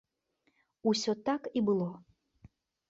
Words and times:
Усё 0.93 1.11
так 1.31 1.41
і 1.61 1.67
было. 1.69 1.91